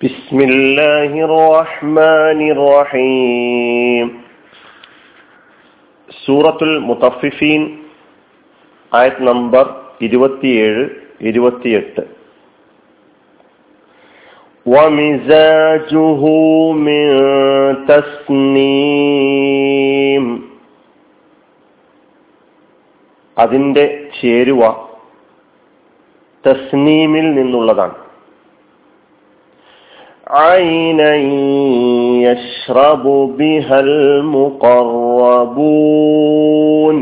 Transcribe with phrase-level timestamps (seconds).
[0.00, 4.06] بسم الله الرحمن الرحيم
[6.08, 7.62] സൂറത്തുൽ മുത്തഫിഫീൻ
[8.92, 9.64] ആയത് നമ്പർ
[10.00, 10.84] ഇരുപത്തിയേഴ്
[11.30, 12.02] ഇരുപത്തിയെട്ട്
[14.66, 16.22] ومزاجه
[16.86, 17.06] من
[18.86, 19.36] تسنيم
[23.36, 23.84] അതിന്റെ
[24.18, 24.62] ചേരുവ
[26.44, 27.96] തസ്നീമിൽ നിന്നുള്ളതാണ്
[30.42, 31.12] عينا
[32.26, 33.04] يشرب
[33.34, 33.78] بها
[35.86, 36.96] المقربون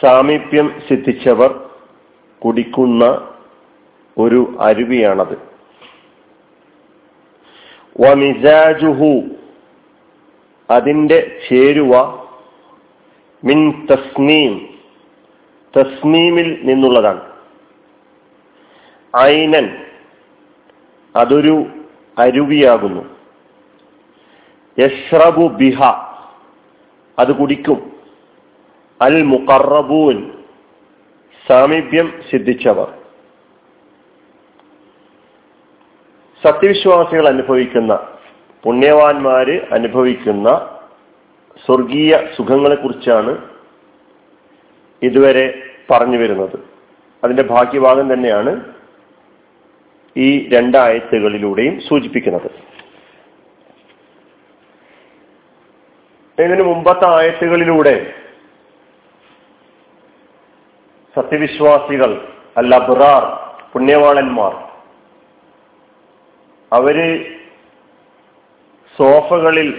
[0.00, 1.50] സാമീപ്യം സിദ്ധിച്ചവർ
[2.42, 3.02] കുടിക്കുന്ന
[4.16, 5.36] ഒരു അരുവിയാണത്
[7.96, 9.10] വമിസാജുഹു
[10.68, 11.92] അതിന്റെ ചേരുവ
[13.42, 13.58] മിൻ
[13.90, 14.52] തസ്നീം
[15.74, 17.22] തസ്നീമിൽ നിന്നുള്ളതാണ്
[19.14, 19.66] ഐനൻ
[21.15, 21.65] അതൊരു
[22.17, 23.03] അരുവിയാകുന്നു.
[24.79, 25.83] യഷ്റബു ബിഹ
[27.19, 27.91] അത് കുടിക്കും.
[29.01, 30.31] അൽ മുഖറബൂൻ
[31.49, 32.87] സാമീപ്യം സിദ്ധിച്ചവർ.
[36.43, 37.99] സത്യവിശ്വാസികൾ അനുഭവിക്കുന്ന
[38.63, 40.49] പുണ്യവാന്മാര് അനുഭവിക്കുന്ന
[41.65, 43.49] സ്വർഗീയ സുഖങ്ങളെ കുറിച്ചാണ്
[45.01, 46.59] ഇതുവരെ പറഞ്ഞു വരുന്നത്.
[47.23, 48.73] അതിന്റെ ഭാഗ്യഭാഗം തന്നെയാണ്
[50.15, 52.49] ഈ രണ്ടായത്തുകളിലൂടെയും സൂചിപ്പിക്കുന്നത്.
[56.37, 57.95] ഇതിനു മുമ്പത്തെ ആയത്തുകളിലൂടെ
[61.15, 62.11] സത്യവിശ്വാസികൾ
[62.57, 63.23] അല്ല ബുറാർ
[63.73, 64.53] പുണ്യവാളന്മാർ
[66.71, 66.97] അവർ
[68.95, 69.69] സോഫകളിൽ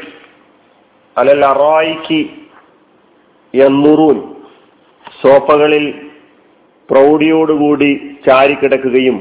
[1.19, 2.20] അല്ല അറായിക്ക്
[3.54, 4.19] എന്നുറൂൻ
[5.22, 5.84] സോഫകളിൽ
[6.91, 7.91] പ്രൗഢിയോടുകൂടി
[8.26, 9.19] ചാരിക്കിടക്കുകയും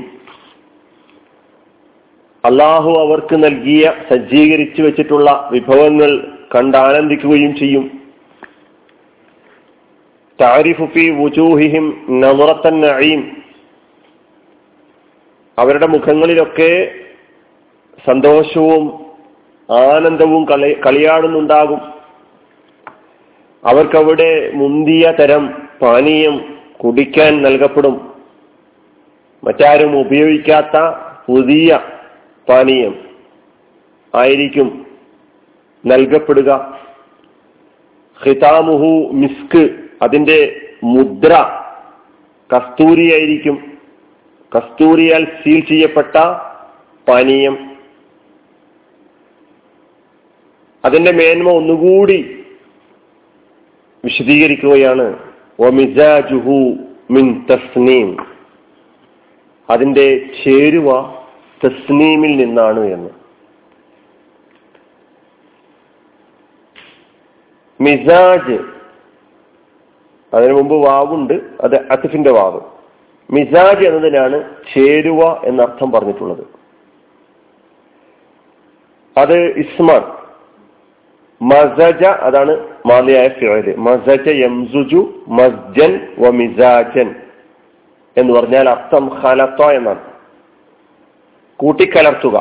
[2.45, 8.01] അള്ളാഹു അവർക്ക് നൽകിയ സജ്ജീകരിച്ചു വെച്ചിട്ടുള്ള വിഭവങ്ങൾ കണ്ടാനന്ദിക്കുകയും ചെയ്യും.
[10.41, 12.07] താരിഫുഫി വുജൂഹിഹിം
[15.57, 16.91] അവരുടെ മുഖങ്ങളിലൊക്കെ
[18.07, 19.05] സന്തോഷവും
[19.71, 21.79] ആനന്ദവും കളി കളിയാടുന്നുണ്ടാകും.
[23.65, 28.13] അവർക്കവിടെ മുന്തിയ തരം പാനീയം കുടിക്കാൻ നൽകപ്പെടും.
[29.43, 30.77] മറ്റാരും ഉപയോഗിക്കാത്ത
[31.27, 31.79] പുതിയ
[32.49, 33.09] പാനീയം
[34.15, 34.87] ആയിരിക്കും
[35.85, 36.79] നൽകപ്പെടുക.
[38.23, 41.33] ഹിതാമുഹു മിസ്ക് അതിന്റെ മുദ്ര
[42.55, 43.77] കസ്തൂരി ആയിരിക്കും.
[44.55, 46.15] കസ്തൂരിയാൽ സീൽ ചെയ്യപ്പെട്ട
[47.07, 47.71] പാനീയം.
[50.85, 52.43] അതിന്റെ മേന്മ ഒന്നുകൂടി
[54.05, 55.19] വിശദീകരിക്കുകയാണ്.
[57.11, 58.17] മിൻ തസ്നീം.
[59.69, 61.22] അതിന്റെ ചേരുവ
[61.65, 63.09] തസ്നീമിൽ നിന്നാണ് എന്ന്.
[67.81, 68.59] മിസാജ്
[70.33, 72.61] അതിനു മുമ്പ് വാവുണ്ട് അത് അസിഫിന്റെ വാവ്.
[73.31, 76.47] മിസാജ് എന്നതിനാണ് ചേരുവ എന്നർത്ഥം പറഞ്ഞിട്ടുള്ളത്.
[79.17, 80.23] അത് ഇസ്മാൻ.
[81.41, 87.15] മസജ അതാണ് മാലിയായ ഫിറൽ മസജ യംസുജു മസ്ജൻ വ മിസാജൻ
[88.17, 90.12] എന്ന് പറഞ്ഞാൽ അർത്ഥം ഹലത്ത എന്നാണ്.
[91.57, 92.37] കൂട്ടിക്കലർത്തുക.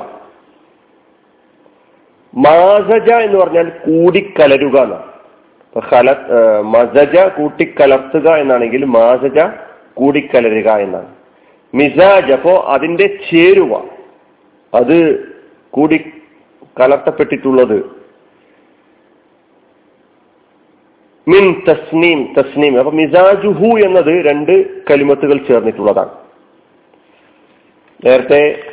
[2.35, 5.13] മാസജ എന്ന് പറഞ്ഞാൽ കൂടിക്കലരുക എന്നാണ്.
[6.63, 9.39] മസജ കൂട്ടിക്കലർത്തുക എന്നാണെങ്കിൽ മാസജ
[9.95, 11.15] കൂടിക്കലരുക എന്നാണ്.
[11.75, 13.81] മിസാജ് അപ്പോ അതിന്റെ ചേരുവ.
[14.75, 14.99] അത്
[15.71, 15.97] കൂടി
[16.81, 18.03] കലർത്തപ്പെട്ടിട്ടുള്ളത്.
[21.29, 22.79] മിൻ തസ്നീം തസ്നീം.
[22.79, 26.11] അപ്പൊ മിസാജുഹു എന്നത് രണ്ട് കലിമത്തുകൾ ചേർന്നിട്ടുള്ളതാണ്.
[28.05, 28.72] നേരത്തെ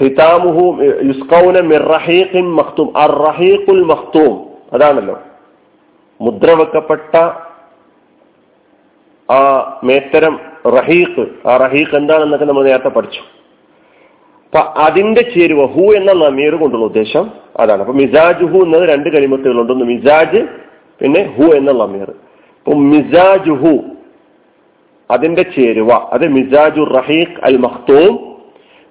[0.00, 0.64] ഖിതാമുഹു
[1.62, 1.84] മിർ
[2.42, 2.92] മഖ്തൂം.
[3.06, 3.82] റഹീഖുൽ
[4.72, 5.18] അതാണല്ലോ.
[6.20, 7.16] മുദ്ര വെക്കപ്പെട്ട
[9.30, 9.40] ആ
[9.84, 11.48] മേത്തരം റഹീഖ്.
[11.48, 13.20] ആ റഹീഖ് എന്താണെന്നൊക്കെ നമ്മൾ നേരത്തെ പഠിച്ചു.
[14.44, 17.80] അപ്പൊ അതിന്റെ ചേരുവ ഹു എന്ന നമീർ കൊണ്ടുള്ള ഉദ്ദേശം അതാണ്.
[17.80, 19.72] അപ്പൊ മിസാജ് ഹു എന്നത് രണ്ട് കരിമത്തുകളുണ്ട്.
[19.72, 20.48] ഒന്ന് മിസാജ്
[21.00, 22.10] പിന്നെ ഹു എന്ന നമീർ.
[22.58, 23.78] അപ്പൊ മിസാജ് ഹു
[25.10, 25.90] അതിന്റെ ചേരുവ.
[25.92, 28.29] അത് മിസാജു റഹീഖ് അൽ മഖ്തൂം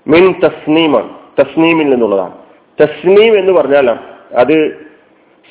[0.10, 1.10] മിൻ തസ്നീമാണ്
[1.40, 2.38] തസ്നീമിൽ നിന്നുള്ളതാണ്.
[2.82, 3.90] തസ്നീം എന്ന് പറഞ്ഞാൽ
[4.36, 4.88] അത്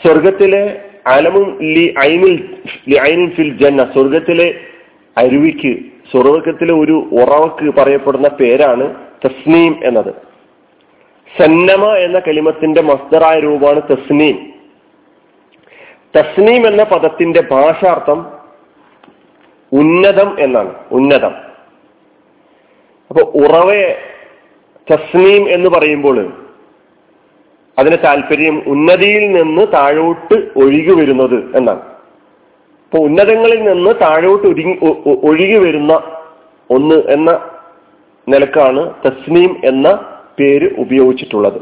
[0.07, 2.57] സ്വർഗത്തിലെ അലമും ലി ഐനിൽ
[2.89, 4.61] ലി ഐനിൽ ഫിൽ ജന്ന സ്വർഗത്തിലെ
[5.19, 5.79] അരുവിക്ക്
[6.11, 8.95] സ്വർഗത്തിലെ ഒരു ഉറവക്ക് പറയപ്പെടുന്ന പേരാണ്
[9.25, 10.15] തസ്നീം എന്നത്.
[11.39, 14.53] സന്നമ എന്ന കലിമത്തിന്റെ മസ്തറായ രൂപമാണ് തസ്നീം.
[16.19, 18.27] തസ്നീം എന്ന പദത്തിന്റെ ഭാഷാർത്ഥം
[19.73, 21.35] ഉന്നതം എന്നാണ് ഉന്നതം.
[23.11, 23.97] അപ്പൊ ഉറവയെ
[24.91, 26.19] തസ്നീം എന്ന് പറയുമ്പോൾ
[27.79, 31.83] അതിന് താല്പര്യം ഉന്നതിയിൽ നിന്ന് താഴോട്ട് ഒഴുകി വരുന്നത് എന്നാണ്.
[32.85, 34.75] അപ്പൊ ഉന്നതങ്ങളിൽ നിന്ന് താഴോട്ട് ഒരുങ്ങി
[35.29, 35.93] ഒഴുകി വരുന്ന
[36.71, 37.31] ഒന്ന് എന്ന
[38.27, 39.89] നിലക്കാണ് തസ്നീം എന്ന
[40.39, 41.61] പേര് ഉപയോഗിച്ചിട്ടുള്ളത്.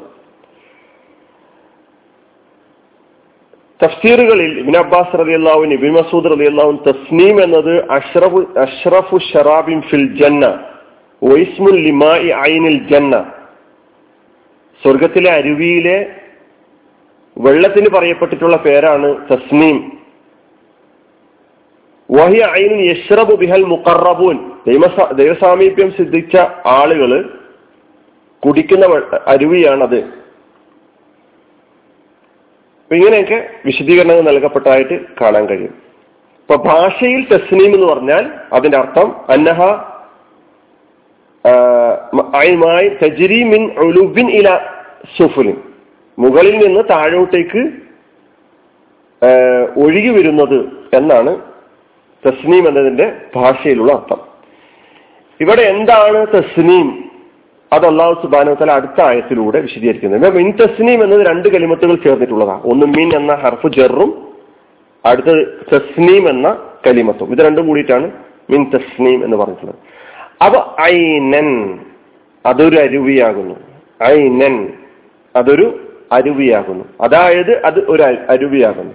[3.85, 10.07] തഫ്സീറുകളിൽ ഇബിൻ അബ്ബാസ് റതി അള്ളാഹുൻ ഇബിൻ മസൂദ് റതി അള്ളാഹുൻ തസ്നീം എന്നത് അഷ്റഫു അഷ്റഫു ഷറാബിൻ ഫിൽ
[10.21, 10.45] ജന്ന
[11.25, 13.33] വൈസ്മുൽ ലിമായി ഐനിൽ ജന്ന.
[14.83, 16.17] സ്വർഗത്തിലെ അരുവിയിലെ
[17.39, 19.99] വെള്ളത്തിന് പറയപ്പെട്ടിട്ടുള്ള പേരാണ് തസ്മീം.
[22.11, 24.53] വഹി ഐനിൽ യഷ്റബു ബിഹൽ മുഖറബൂൻ.
[25.13, 26.37] ദൈവസാമീപ്യം സിദ്ധിച്ച
[26.67, 27.39] ആളുകൾ
[28.47, 29.99] കുടിക്കുന്ന അരുവിയാണത്.
[32.95, 35.75] ഇങ്ങനെയൊക്കെ വിശദീകരണങ്ങൾ നൽകപ്പെട്ടതായിട്ട് കാണാൻ കഴിയും.
[36.41, 39.61] ഇപ്പൊ ഭാഷയിൽ തസ്നീം എന്ന് പറഞ്ഞാൽ അതിന്റെ അർത്ഥം അന്നഹ
[43.45, 44.41] മിൻ
[45.19, 45.57] സുഫുലിൻ.
[46.19, 47.71] മുകളിൽ നിന്ന് താഴോട്ടേക്ക്
[49.77, 50.61] ഒഴുകി വരുന്നത്
[50.97, 51.37] എന്നാണ്
[52.27, 54.21] തസ്നീം എന്നതിന്റെ ഭാഷയിലുള്ള അർത്ഥം.
[55.41, 57.11] ഇവിടെ എന്താണ് തസ്നീം?
[57.73, 60.37] അത് അള്ളാഹു സുബാന അടുത്ത ആയത്തിലൂടെ വിശദീകരിക്കുന്നത്.
[60.37, 62.63] മിൻ തസ്നീം എന്നത് രണ്ട് കലിമത്തുകൾ ചേർന്നിട്ടുള്ളതാണ്.
[62.63, 64.29] ഒന്ന് മിൻ എന്ന ഹർഫ് ജെറും
[65.07, 67.33] അടുത്തത് തസ്നീം എന്ന കലിമത്തും.
[67.33, 68.11] ഇത് രണ്ടും കൂടിയിട്ടാണ്
[68.51, 69.75] മിൻ തസ്നീം എന്ന് പറഞ്ഞിട്ടുള്ളത്.
[70.45, 71.79] അപ്പൊ ഐനൻ
[72.47, 73.55] അതൊരു അരുവിയാകുന്നു.
[74.05, 74.73] ഐനൻ
[75.37, 76.85] അതൊരു അരുവിയാകുന്നു.
[77.01, 78.95] അതായത് അത് ഒരു അരുവിയാകുന്നു.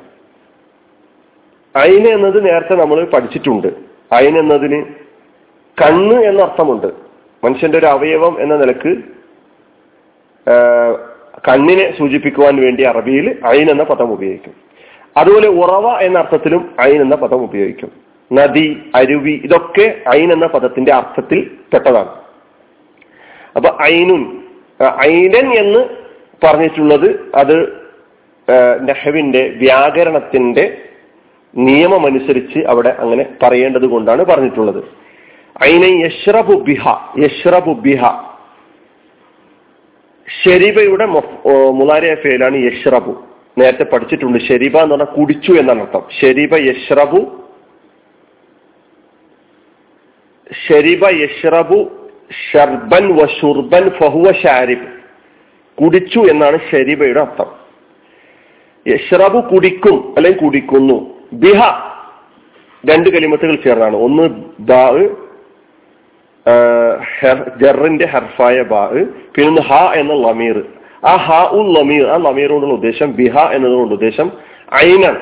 [1.78, 3.68] ഐന എന്നത് നേരത്തെ നമ്മൾ പഠിച്ചിട്ടുണ്ട്.
[4.16, 4.86] ഐൻ എന്നതിന്
[5.82, 6.88] കണ്ണ് എന്ന അർത്ഥമുണ്ട്
[7.44, 9.04] മനുഷ്യന്റെ ഒരു അവയവം എന്ന നിലയ്ക്ക്
[11.48, 14.54] കണ്ണിനെ സൂചിപ്പിക്കുവാൻ വേണ്ടി അറബിയിൽ ഐൻ എന്ന പദം ഉപയോഗിക്കും.
[15.18, 17.92] അതുപോലെ ഉറവ എന്ന അർത്ഥത്തിലും ഐൻ എന്ന പദം ഉപയോഗിക്കും.
[18.34, 22.21] നദി അരുവി ഇതൊക്കെ ഐൻ എന്ന പദത്തിന്റെ അർത്ഥത്തിൽ പെട്ടതാണ്.
[23.56, 24.24] അപ്പൊ ഐനുൻ
[25.06, 25.82] ഐനൻ എന്ന്
[26.44, 27.58] പറഞ്ഞിട്ടുള്ളത് അത്
[28.82, 30.66] നെഹവിന്റെ വ്യാകരണത്തിന്റെ
[31.54, 34.82] നിയമമനുസരിച്ച് അവിടെ അങ്ങനെ പറയേണ്ടത് കൊണ്ടാണ് പറഞ്ഞിട്ടുള്ളത്.
[35.64, 36.84] ഐന യഷ്റബു ബിഹ
[37.20, 38.04] യഷ്റബു ബിഹ.
[40.28, 41.06] ഷെരീബയുടെ
[41.72, 43.14] മുലാരിയ ഫേലാണ് യഷ്റബു
[43.58, 46.04] നേരത്തെ പഠിച്ചിട്ടുണ്ട് ഷെരീബ എന്ന് പറഞ്ഞാൽ കുടിച്ചു എന്നാണ് അർത്ഥം.
[46.20, 47.20] ഷെരീബ യഷ്റബു
[50.68, 51.80] ഷെരീബ യഷ്റബു
[52.40, 54.88] ഷർബൻ വഷുർബൻ ഫഹുവ ഷാരിബ്.
[55.78, 57.50] കുടിച്ചു എന്നാണ് ഷരീബയുടെ അർത്ഥം.
[58.86, 60.98] യഷ്റബു കുടിക്കും അല്ലെങ്കിൽ കുടിക്കുന്നു.
[61.34, 61.62] ബിഹ
[62.84, 63.96] രണ്ട് കലിമത്തുകൾ ചേർന്നാണ്.
[64.06, 64.24] ഒന്ന്
[64.70, 64.84] ബാ
[67.62, 68.84] ജറിന്റെ ഹർഫായ ബാ
[69.36, 70.58] പിന്നെ ഹ എന്ന ലമീർ.
[71.10, 74.28] ആ ഹ ഉൽ ലമീർ ആ ലമീറോടുള്ള ഉദ്ദേശം ബിഹ എന്നതുകൊണ്ട് ഉദ്ദേശം
[74.84, 75.22] ഐനാണ്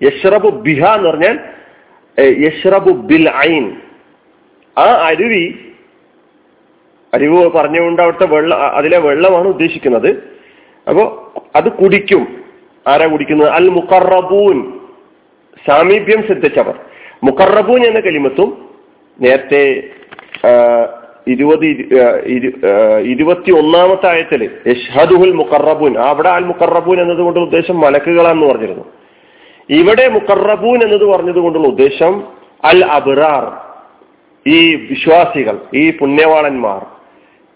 [0.00, 1.36] യഷ്റബു ബിഹ എന്ന് പറഞ്ഞാൽ
[2.46, 3.66] യഷ്റബു ബിൽ ഐൻ.
[4.76, 5.44] ആ അരുവി
[7.14, 10.38] അരിവ് പറഞ്ഞുകൊണ്ട് അവിടുത്തെ വെള്ള അതിലെ വെള്ളമാണ് ഉദ്ദേശിക്കുന്നത്.
[10.88, 12.44] അപ്പോ അത് കുടിക്കും.
[12.88, 13.50] ആരാ കുടിക്കുന്നത്?
[13.50, 14.72] അൽ മുഖറബൂൻ.
[15.68, 16.74] സാമീപ്യം ശ്രദ്ധിച്ചവർ.
[17.24, 18.68] മുഖറബൂൻ എന്ന കലിമത്തും
[19.20, 19.84] നേരത്തെ
[21.28, 21.64] ഇരുപത്
[23.00, 25.98] ഇരുപത്തി ഒന്നാമത്തെ ആയത്തിൽ യഷ്ഹദുഹുൽ മുഖറബൂൻ.
[25.98, 28.84] അവിടെ അൽ മുഖറബൂൻ എന്നതുകൊണ്ട് ഉദ്ദേശം മലക്കുകളാന്ന് പറഞ്ഞിരുന്നു.
[29.70, 32.24] ഇവിടെ മുഖറബൂൻ എന്നത് പറഞ്ഞത് കൊണ്ടുള്ള ഉദ്ദേശം
[32.64, 33.68] അൽ അബിറാർ
[34.50, 36.97] ഈ വിശ്വാസികൾ ഈ പുണ്യവാളന്മാർ.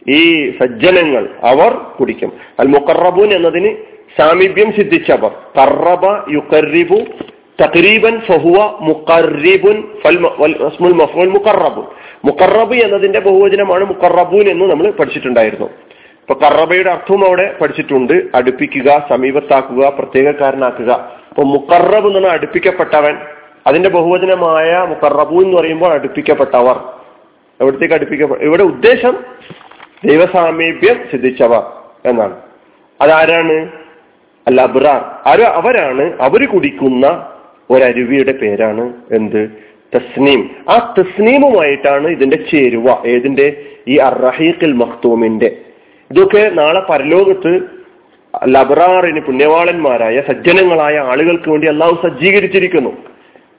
[0.09, 2.33] ഈ സജ്ജനങ്ങൾ അവർ കുടിക്കും.
[2.61, 3.77] അൽ മുക്കറബൂൻ എന്നതിന്
[4.19, 5.31] സാമീപ്യം സിദ്ധിച്ചവർ.
[5.59, 6.97] കറബ യുക്കറിബു
[7.65, 10.19] തക്രീബൻ ഫഹുവ മുക്കറിബുൻ ഫൽ
[10.93, 11.85] മഫ്ഊൽ മുക്കറബുൻ
[12.25, 15.67] മുക്കറബ് എന്നതിന്റെ ബഹുവചനമാണ് മുക്കറബൂൻ എന്ന് നമ്മൾ പഠിച്ചിട്ടുണ്ടായിരുന്നു.
[15.67, 18.23] ഇപ്പൊ കറബയുടെ അർത്ഥവും അവിടെ പഠിച്ചിട്ടുണ്ട്.
[18.35, 21.21] അടുപ്പിക്കുക സമീപത്താക്കുക പ്രത്യേകക്കാരനാക്കുക.
[21.29, 23.17] അപ്പൊ മുക്കറബ് എന്ന് പറഞ്ഞാൽ അടുപ്പിക്കപ്പെട്ടവൻ.
[23.67, 26.81] അതിന്റെ ബഹുവചനമായ മുക്കറബു എന്ന് പറയുമ്പോൾ അടുപ്പിക്കപ്പെട്ടവർ.
[27.61, 29.19] എവിടത്തേക്ക് അടുപ്പിക്കപ്പെട്ട ഇവിടെ ഉദ്ദേശം
[30.05, 31.63] ദൈവസാമീപ്യം സിദ്ധിച്ചവർ
[32.07, 32.37] എന്നാണ്.
[33.01, 33.69] അതാരാണ്?
[34.47, 36.23] അല്ല അബ്രാർ ആരോ അവരാണ്.
[36.23, 37.27] അവർ കുടിക്കുന്ന
[37.71, 39.51] ഒരരുവിയുടെ പേരാണ് എന്ത്?
[39.97, 40.51] തസ്നീം.
[40.69, 43.03] ആ തസ്നീമുമായിട്ടാണ് ഇതിന്റെ ചേരുവ.
[43.07, 43.65] ഏതിന്റെ?
[43.89, 45.57] ഈ അറഹീഖിൽ മഖ്തൂമിന്റെ.
[46.11, 47.61] ഇതൊക്കെ നാളെ പരലോകത്ത്
[48.47, 52.91] ലബറാറിന് പുണ്യവാളന്മാരായ സജ്ജനങ്ങളായ ആളുകൾക്ക് വേണ്ടി അള്ളാഹു സജ്ജീകരിച്ചിരിക്കുന്നു.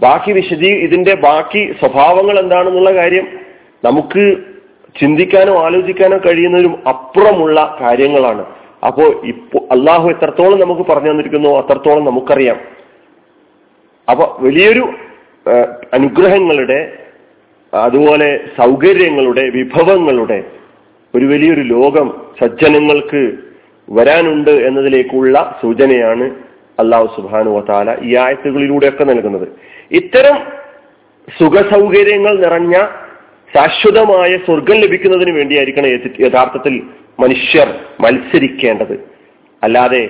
[0.01, 3.27] ബാക്കി വിശദീ ഇതിന്റെ ബാക്കി സ്വഭാവങ്ങൾ എന്താണെന്നുള്ള കാര്യം
[3.83, 4.37] നമുക്ക്
[4.99, 8.45] ചിന്തിക്കാനോ ആലോചിക്കാനോ കഴിയുന്നതിനും അപ്പുറമുള്ള കാര്യങ്ങളാണ്.
[8.87, 12.59] അപ്പോ ഇപ്പൊ അള്ളാഹു എത്രത്തോളം നമുക്ക് പറഞ്ഞു തന്നിരിക്കുന്നു അത്രത്തോളം നമുക്കറിയാം.
[14.09, 14.83] അപ്പൊ വലിയൊരു
[15.93, 16.79] അനുഗ്രഹങ്ങളുടെ
[17.73, 20.43] അതുപോലെ സൗകര്യങ്ങളുടെ വിഭവങ്ങളുടെ
[21.15, 22.07] ഒരു വലിയൊരു ലോകം
[22.41, 23.21] സജ്ജനങ്ങൾക്ക്
[23.87, 26.25] വരാനുണ്ട് എന്നതിലേക്കുള്ള സൂചനയാണ്
[26.79, 29.47] അള്ളാഹു സുബാനു വത്താല ഈ ആയത്തുകളിലൂടെയൊക്കെ നൽകുന്നത്.
[29.91, 30.37] ഇത്തരം
[31.27, 32.75] സുഖസൗകര്യങ്ങൾ നിറഞ്ഞ
[33.55, 35.87] ശാശ്വതമായ സ്വർഗം ലഭിക്കുന്നതിന് വേണ്ടിയായിരിക്കണം
[36.19, 36.83] യഥാർത്ഥത്തിൽ
[37.19, 39.09] മനുഷ്യർ മത്സരിക്കേണ്ടത്.
[39.63, 40.09] അല്ലാതെ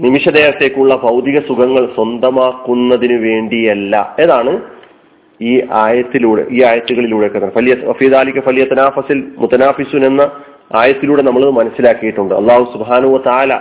[0.00, 4.16] നിമിഷദേഹത്തേക്കുള്ള ഭൗതിക സുഖങ്ങൾ സ്വന്തമാക്കുന്നതിന് വേണ്ടിയല്ല.
[4.20, 4.62] ഏതാണ്?
[5.42, 7.28] ഈ ആയത്തിലൂടെ ഈ ആയത്തുകളിലൂടെ
[8.38, 10.30] ഫലിയ തനാഫസിൽ മുത്തനാഫിസുൻ എന്ന
[10.74, 12.34] ആയത്തിലൂടെ നമ്മൾ മനസ്സിലാക്കിയിട്ടുണ്ട്.
[12.34, 13.54] അള്ളാഹു സുബാനു താല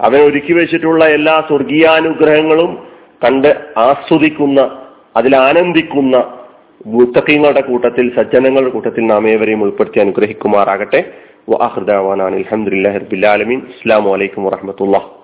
[0.00, 2.88] അവൻ ഒരുക്കി വെച്ചിട്ടുള്ള എല്ലാ സ്വർഗീയാനുഗ്രഹങ്ങളും
[3.24, 4.78] കണ്ട് ആസ്വദിക്കുന്ന
[5.16, 6.37] അതിൽ ആനന്ദിക്കുന്ന
[6.86, 11.04] മുത്തക്കീങ്ങളുടെ കൂട്ടത്തിൽ സജ്ജനങ്ങളുടെ കൂട്ടത്തിൽ നാം ഏവരെയും ഉൾപ്പെടുത്തി അനുഗ്രഹിക്കുമാറാകട്ടെ.
[11.48, 15.17] വാഹൃദാവാനാണ് അലഹമുല്ലാ ഹർബില്ലാലമീൻ അസ്സാം വലൈക്കും വാഹമത്തുള്ള